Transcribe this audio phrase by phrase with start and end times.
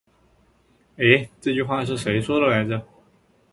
[0.95, 2.83] 欸，这句话是谁说的来着。